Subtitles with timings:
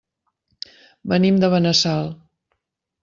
[1.13, 2.13] Venim de Benassal.